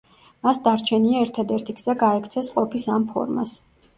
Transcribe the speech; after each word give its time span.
მას 0.45 0.59
დარჩენია 0.67 1.19
ერთადერთი 1.25 1.75
გზა 1.81 1.95
გაექცეს 2.05 2.49
ყოფის 2.55 2.89
ამ 2.97 3.07
ფორმას. 3.13 3.57